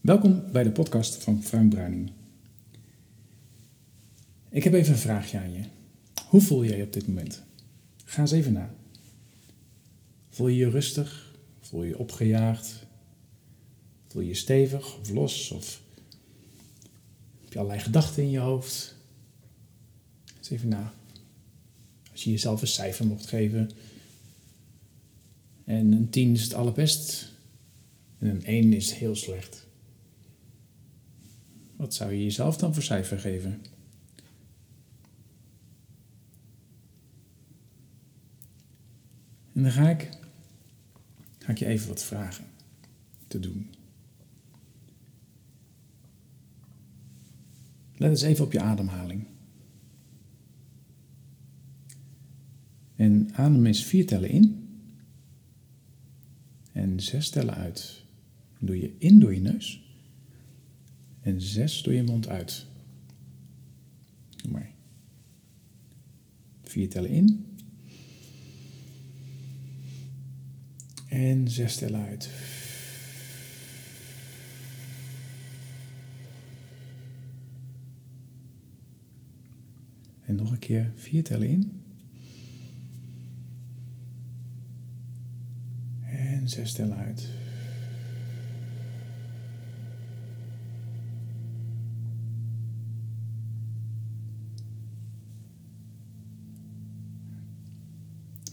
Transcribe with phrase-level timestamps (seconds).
[0.00, 2.12] Welkom bij de podcast van Frank Bruining.
[4.48, 5.62] Ik heb even een vraagje aan je.
[6.28, 7.42] Hoe voel jij je op dit moment?
[8.04, 8.74] Ga eens even na.
[10.28, 11.34] Voel je je rustig?
[11.60, 12.86] Voel je je opgejaagd?
[14.08, 15.50] Voel je je stevig of los?
[15.50, 15.82] Of
[17.40, 18.94] heb je allerlei gedachten in je hoofd?
[20.38, 20.92] Eens even na.
[22.12, 23.70] Als je jezelf een cijfer mocht geven.
[25.64, 27.32] En een 10 is het allerbest.
[28.18, 29.68] En een 1 is heel slecht.
[31.80, 33.60] Wat zou je jezelf dan voor cijfer geven?
[39.52, 40.08] En dan ga ik,
[41.38, 42.44] ga ik je even wat vragen
[43.26, 43.70] te doen.
[47.96, 49.26] Let eens even op je ademhaling.
[52.96, 54.68] En adem eens vier tellen in
[56.72, 58.04] en zes tellen uit.
[58.58, 59.89] doe je in door je neus
[61.20, 62.66] en zes door je mond uit.
[64.36, 64.70] Doe maar.
[66.62, 67.46] Vier tellen in.
[71.08, 72.30] En zes tellen uit.
[80.24, 81.82] En nog een keer vier tellen in.
[86.02, 87.39] En zes tellen uit.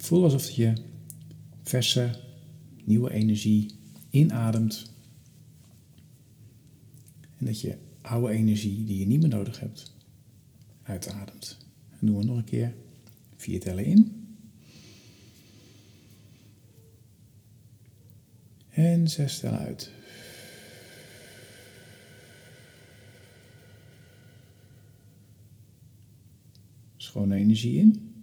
[0.07, 0.73] Voel alsof je
[1.61, 2.19] verse,
[2.83, 3.71] nieuwe energie
[4.09, 4.91] inademt.
[7.37, 9.95] En dat je oude energie die je niet meer nodig hebt,
[10.83, 11.57] uitademt.
[11.99, 12.75] En doen we nog een keer.
[13.35, 14.27] Vier tellen in.
[18.69, 19.91] En zes tellen uit.
[26.97, 28.16] Schone energie in.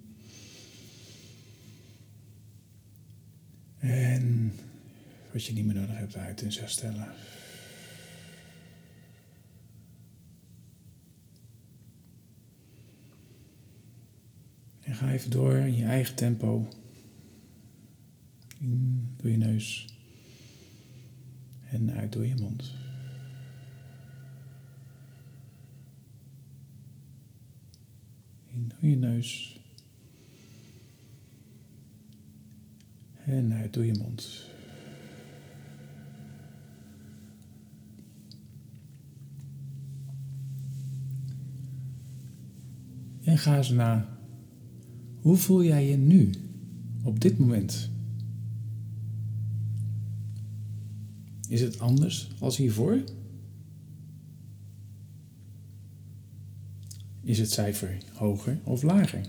[4.24, 4.52] En
[5.32, 7.08] wat je niet meer nodig hebt uit in zes tellen.
[14.80, 16.68] En ga even door in je eigen tempo.
[18.58, 19.88] In door je neus.
[21.70, 22.72] En uit door je mond.
[28.46, 29.58] In door je neus.
[33.26, 34.52] En uit door je mond.
[43.22, 44.18] En ga eens na.
[45.20, 46.30] Hoe voel jij je nu,
[47.02, 47.90] op dit moment?
[51.48, 53.04] Is het anders als hiervoor?
[57.20, 59.20] Is het cijfer hoger of lager?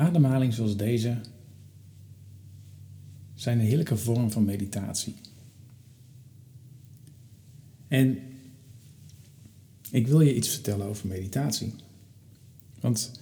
[0.00, 1.20] Ademhaling zoals deze
[3.34, 5.14] zijn een heerlijke vorm van meditatie.
[7.88, 8.18] En
[9.90, 11.74] ik wil je iets vertellen over meditatie.
[12.80, 13.20] Want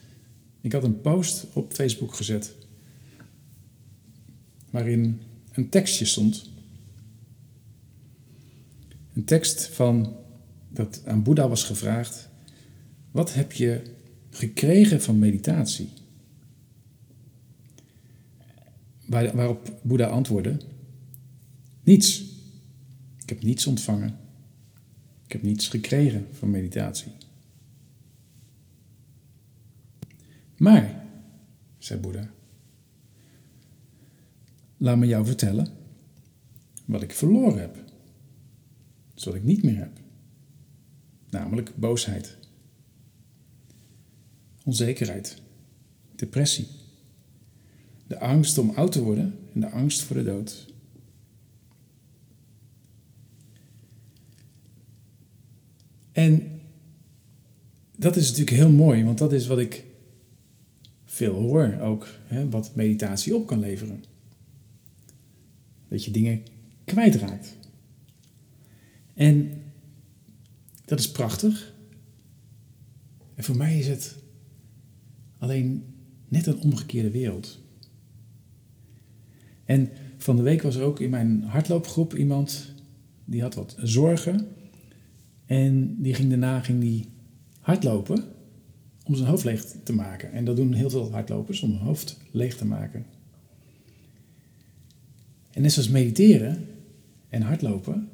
[0.60, 2.54] ik had een post op Facebook gezet
[4.70, 5.20] waarin
[5.52, 6.50] een tekstje stond.
[9.14, 10.16] Een tekst van
[10.68, 12.28] dat aan Boeddha was gevraagd:
[13.10, 13.82] wat heb je
[14.30, 15.88] gekregen van meditatie?
[19.08, 20.60] Waar, waarop Boeddha antwoordde:
[21.82, 22.26] Niets.
[23.22, 24.18] Ik heb niets ontvangen.
[25.24, 27.12] Ik heb niets gekregen van meditatie.
[30.56, 31.04] Maar,
[31.78, 32.30] zei Boeddha,
[34.76, 35.68] laat me jou vertellen
[36.84, 37.84] wat ik verloren heb.
[39.14, 40.00] Dus wat ik niet meer heb.
[41.30, 42.36] Namelijk boosheid,
[44.64, 45.42] onzekerheid,
[46.16, 46.68] depressie,
[48.08, 50.66] de angst om oud te worden en de angst voor de dood.
[56.12, 56.60] En
[57.96, 59.84] dat is natuurlijk heel mooi, want dat is wat ik
[61.04, 64.04] veel hoor ook, hè, wat meditatie op kan leveren.
[65.88, 66.42] Dat je dingen
[66.84, 67.56] kwijtraakt.
[69.14, 69.62] En
[70.84, 71.74] dat is prachtig.
[73.34, 74.16] En voor mij is het
[75.38, 75.84] alleen
[76.28, 77.58] net een omgekeerde wereld.
[79.68, 82.74] En van de week was er ook in mijn hardloopgroep iemand
[83.24, 84.46] die had wat zorgen.
[85.46, 87.06] En die ging daarna ging die
[87.60, 88.24] hardlopen
[89.04, 90.32] om zijn hoofd leeg te maken.
[90.32, 93.06] En dat doen heel veel hardlopers om hun hoofd leeg te maken.
[95.50, 96.66] En net zoals mediteren
[97.28, 98.08] en hardlopen,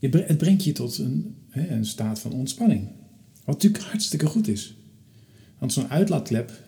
[0.00, 2.88] het brengt je tot een, een staat van ontspanning.
[3.44, 4.76] Wat natuurlijk hartstikke goed is.
[5.58, 6.62] Want zo'n uitlaatklep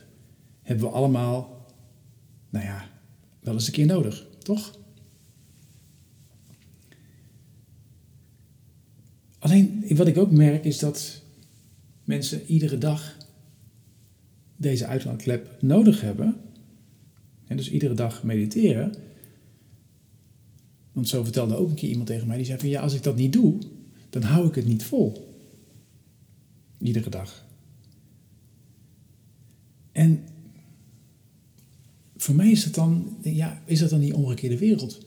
[0.62, 1.66] hebben we allemaal,
[2.50, 2.91] nou ja,
[3.42, 4.78] wel eens een keer nodig, toch?
[9.38, 11.22] Alleen wat ik ook merk is dat
[12.04, 13.16] mensen iedere dag
[14.56, 16.36] deze uitlaatklep nodig hebben.
[17.46, 18.94] En dus iedere dag mediteren.
[20.92, 23.02] Want zo vertelde ook een keer iemand tegen mij, die zei van ja, als ik
[23.02, 23.58] dat niet doe,
[24.10, 25.36] dan hou ik het niet vol.
[26.78, 27.44] Iedere dag.
[29.92, 30.24] En
[32.22, 34.98] voor mij is het dan, ja, is dat dan die omgekeerde wereld?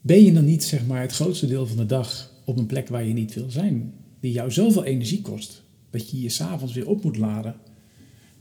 [0.00, 2.88] Ben je dan niet, zeg maar, het grootste deel van de dag op een plek
[2.88, 6.88] waar je niet wil zijn, die jou zoveel energie kost, dat je je s'avonds weer
[6.88, 7.56] op moet laden,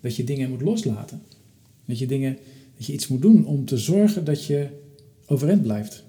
[0.02, 1.22] dat je dingen moet loslaten,
[1.86, 2.38] dat je, dingen,
[2.78, 4.70] dat je iets moet doen om te zorgen dat je
[5.26, 6.04] overeind blijft?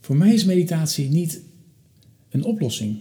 [0.00, 1.40] Voor mij is meditatie niet
[2.28, 2.98] een oplossing.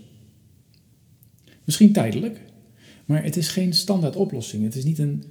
[1.63, 2.41] Misschien tijdelijk,
[3.09, 4.63] maar het is geen standaard oplossing.
[4.63, 5.23] Het is niet een,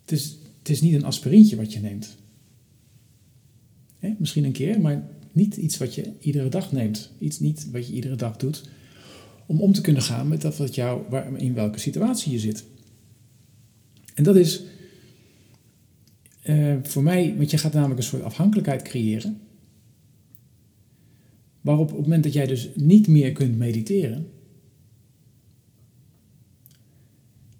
[0.00, 2.16] het is, het is niet een aspirintje wat je neemt.
[4.18, 7.10] misschien een keer, maar niet iets wat je iedere dag neemt.
[7.18, 8.68] Iets niet wat je iedere dag doet
[9.46, 12.64] om om te kunnen gaan met dat wat jou, waar, in welke situatie je zit.
[14.14, 14.62] En dat is
[16.44, 19.40] uh, voor mij, want je gaat namelijk een soort afhankelijkheid creëren.
[21.60, 24.26] Waarop op het moment dat jij dus niet meer kunt mediteren,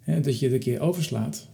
[0.04, 1.48] hè, dat je het een keer overslaat,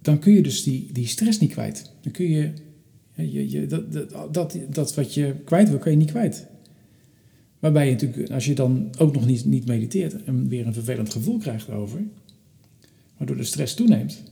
[0.00, 1.92] dan kun je dus die, die stress niet kwijt.
[2.00, 2.52] Dan kun je,
[3.14, 3.92] je, je dat,
[4.32, 6.46] dat, dat, wat je kwijt wil, kan je niet kwijt.
[7.58, 11.12] Waarbij je natuurlijk, als je dan ook nog niet, niet mediteert en weer een vervelend
[11.12, 12.02] gevoel krijgt over,
[13.16, 14.22] waardoor de stress toeneemt,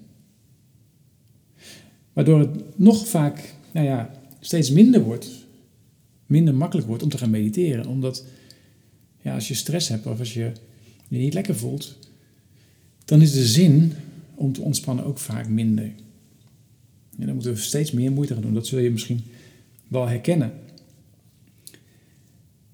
[2.13, 4.11] waardoor het nog vaak, nou ja,
[4.41, 5.47] steeds minder wordt,
[6.27, 7.87] minder makkelijk wordt om te gaan mediteren.
[7.87, 8.25] Omdat
[9.27, 10.53] ja, als je stress hebt of als je
[11.09, 11.99] je niet lekker voelt,
[13.05, 13.93] dan is de zin
[14.35, 15.93] om te ontspannen ook vaak minder.
[17.17, 18.55] dan moeten we steeds meer moeite gaan doen.
[18.55, 19.25] Dat zul je misschien
[19.89, 20.53] wel herkennen.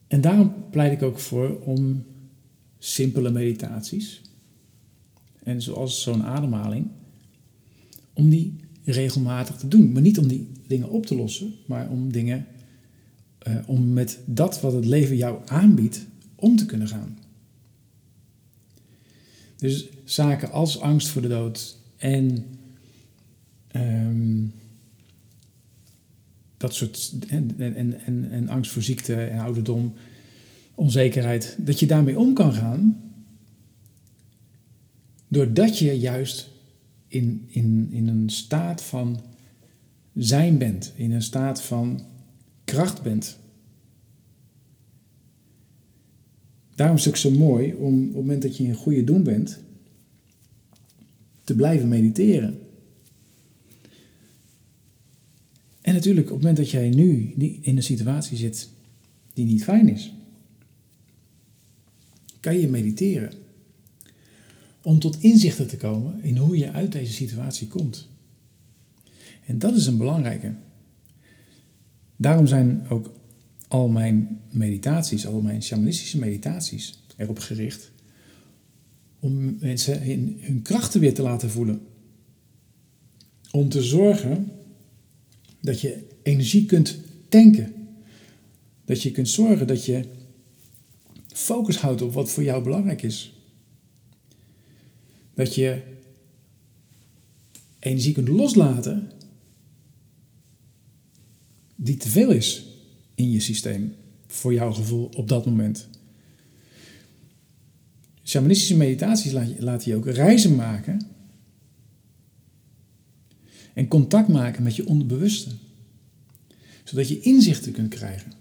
[0.07, 2.05] En daarom pleit ik ook voor om
[2.79, 4.21] simpele meditaties.
[5.43, 6.87] En zoals zo'n ademhaling,
[8.13, 9.93] om die regelmatig te doen.
[9.93, 12.47] Maar niet om die dingen op te lossen, maar om dingen,
[13.49, 16.11] uh, om met dat wat het leven jou aanbiedt,
[16.43, 17.19] om te kunnen gaan.
[19.57, 22.47] Dus zaken als angst voor de dood en
[23.77, 24.53] um,
[26.57, 29.95] dat soort, en, en, en, en angst voor ziekte en ouderdom,
[30.75, 33.01] onzekerheid, dat je daarmee om kan gaan,
[35.29, 36.49] doordat je juist
[37.09, 39.21] in, in, in een staat van
[40.15, 42.01] zijn bent, in een staat van
[42.65, 43.39] kracht bent.
[46.75, 49.61] Daarom is het zo mooi om op het moment dat je in goede doen bent,
[51.45, 52.61] te blijven mediteren.
[55.81, 58.69] En natuurlijk, op het moment dat jij nu in een situatie zit
[59.33, 60.13] die niet fijn is,
[62.41, 63.33] kan je mediteren
[64.83, 68.09] om tot inzichten te komen in hoe je uit deze situatie komt.
[69.47, 70.55] En dat is een belangrijke.
[72.17, 73.11] Daarom zijn ook
[73.73, 77.91] al mijn meditaties, al mijn shamanistische meditaties erop gericht
[79.21, 81.87] om mensen in hun krachten weer te laten voelen.
[83.51, 84.53] Om te zorgen
[85.61, 86.99] dat je energie kunt
[87.29, 87.75] tanken.
[88.85, 90.05] Dat je kunt zorgen dat je
[91.27, 93.33] focus houdt op wat voor jou belangrijk is.
[95.35, 95.83] Dat je
[97.79, 99.11] energie kunt loslaten
[101.77, 102.71] die te veel is
[103.15, 103.95] in je systeem
[104.27, 105.89] voor jouw gevoel op dat moment.
[108.25, 111.07] Shamanistische meditaties laat je, je ook reizen maken
[113.75, 115.51] en contact maken met je onderbewuste,
[116.85, 118.33] zodat je inzichten kunt krijgen.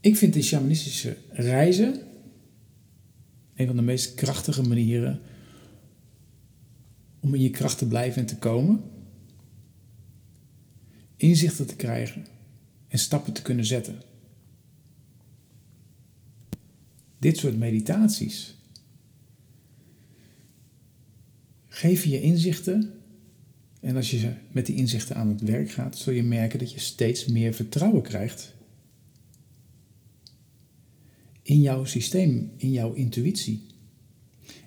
[0.00, 2.00] Ik vind die shamanistische reizen
[3.54, 5.20] een van de meest krachtige manieren
[7.20, 8.80] om in je kracht te blijven en te komen.
[11.18, 12.26] Inzichten te krijgen
[12.88, 14.02] en stappen te kunnen zetten.
[17.18, 18.54] Dit soort meditaties
[21.68, 22.92] geven je inzichten.
[23.80, 26.78] En als je met die inzichten aan het werk gaat, zul je merken dat je
[26.78, 28.54] steeds meer vertrouwen krijgt
[31.48, 33.62] in jouw systeem, in jouw intuïtie.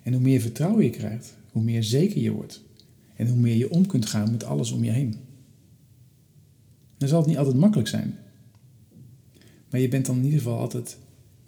[0.02, 2.62] En hoe meer vertrouwen je krijgt, hoe meer zeker je wordt.
[3.16, 5.16] En hoe meer je om kunt gaan met alles om je heen.
[7.02, 8.18] Dan zal het niet altijd makkelijk zijn.
[9.70, 10.96] Maar je bent dan in ieder geval altijd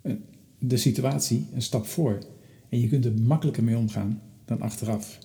[0.03, 0.15] eh,
[0.59, 2.19] de situatie een stap voor.
[2.69, 5.19] En je kunt er makkelijker mee omgaan dan achteraf.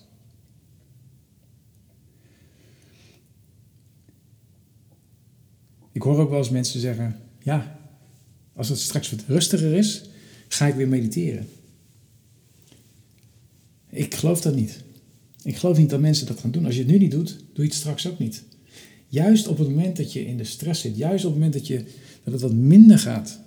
[5.92, 7.78] Ik hoor ook wel eens mensen zeggen: Ja,
[8.52, 10.08] als het straks wat rustiger is,
[10.48, 11.48] ga ik weer mediteren.
[13.88, 14.82] Ik geloof dat niet.
[15.42, 16.64] Ik geloof niet dat mensen dat gaan doen.
[16.64, 18.48] Als je het nu niet doet, doe je het straks ook niet.
[19.10, 21.66] Juist op het moment dat je in de stress zit, juist op het moment dat,
[21.66, 21.84] je,
[22.24, 23.40] dat het wat minder gaat,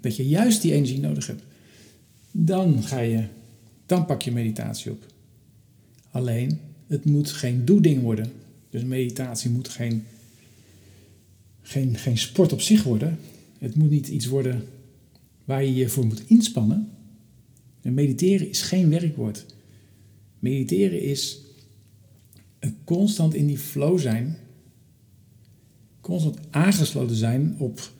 [0.00, 1.42] dat je juist die energie nodig hebt,
[2.30, 3.24] dan ga je,
[3.86, 5.06] dan pak je meditatie op.
[6.10, 8.32] Alleen, het moet geen doeding worden.
[8.70, 10.04] Dus meditatie moet geen,
[11.62, 13.18] geen, geen sport op zich worden.
[13.58, 14.64] Het moet niet iets worden
[15.44, 16.90] waar je je voor moet inspannen.
[17.82, 19.46] En mediteren is geen werkwoord.
[20.38, 21.40] Mediteren is
[22.58, 24.36] een constant in die flow zijn,
[26.08, 27.92] constant aangesloten zijn op,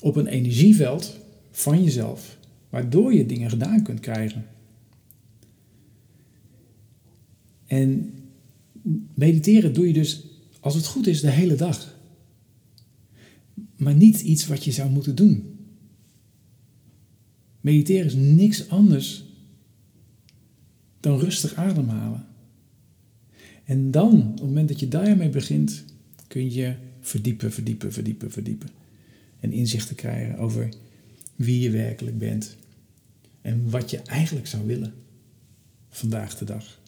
[0.00, 1.16] op een energieveld
[1.50, 2.38] van jezelf,
[2.70, 4.46] waardoor je dingen gedaan kunt krijgen.
[7.66, 8.14] En
[9.14, 10.24] mediteren doe je dus,
[10.60, 11.98] als het goed is, de hele dag.
[13.76, 15.58] Maar niet iets wat je zou moeten doen.
[17.60, 19.24] Mediteren is niks anders
[21.00, 22.26] dan rustig ademhalen.
[23.64, 25.84] En dan, op het moment dat je daarmee begint,
[26.26, 26.74] kun je
[27.08, 28.68] verdiepen, verdiepen, verdiepen, verdiepen.
[29.40, 30.68] En inzichten krijgen over
[31.36, 32.56] wie je werkelijk bent.
[33.40, 34.94] En wat je eigenlijk zou willen
[35.88, 36.78] vandaag de dag.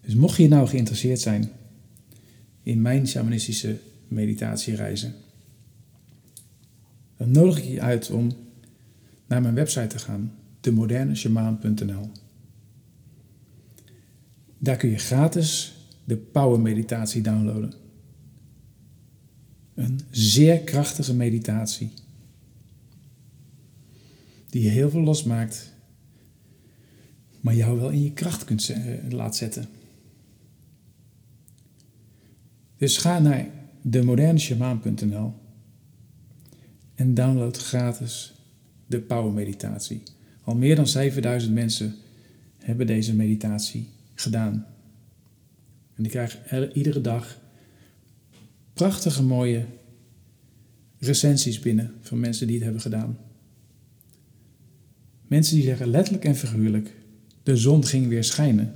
[0.00, 1.50] Dus mocht je nou geïnteresseerd zijn
[2.62, 3.78] in mijn shamanistische
[4.08, 5.14] meditatiereizen,
[7.16, 8.32] dan nodig ik je uit om
[9.26, 12.10] naar mijn website te gaan, demodernesjamaan.nl.
[14.58, 17.83] Daar kun je gratis de Power Meditatie downloaden.
[19.74, 21.90] Een zeer krachtige meditatie.
[24.50, 25.72] Die heel veel losmaakt,
[27.40, 28.74] maar jou wel in je kracht kunt
[29.08, 29.68] laten zetten.
[32.76, 33.48] Dus ga naar
[33.82, 35.32] demodernesjamaan.nl
[36.94, 38.34] en download gratis
[38.86, 40.02] de Power Meditatie.
[40.44, 41.94] Al meer dan 7000 mensen
[42.58, 44.66] hebben deze meditatie gedaan.
[45.94, 47.40] En die krijgen iedere dag
[48.74, 49.66] prachtige mooie
[50.98, 53.18] recensies binnen van mensen die het hebben gedaan.
[55.26, 56.94] Mensen die zeggen letterlijk en figuurlijk:
[57.42, 58.74] de zon ging weer schijnen.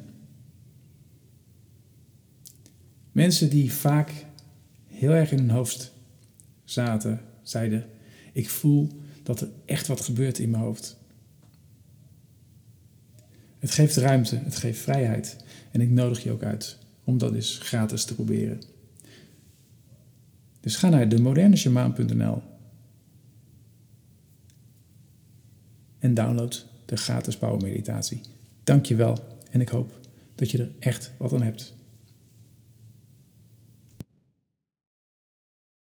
[3.13, 4.13] Mensen die vaak
[4.87, 5.93] heel erg in hun hoofd
[6.65, 7.87] zaten, zeiden:
[8.33, 8.89] Ik voel
[9.23, 10.97] dat er echt wat gebeurt in mijn hoofd.
[13.59, 15.37] Het geeft ruimte, het geeft vrijheid.
[15.71, 18.61] En ik nodig je ook uit om dat eens gratis te proberen.
[20.61, 22.43] Dus ga naar demodernesjamaan.nl
[25.99, 28.21] en download de gratis power meditatie.
[28.65, 29.19] Dank je wel
[29.51, 30.01] en ik hoop
[30.35, 31.75] dat je er echt wat aan hebt.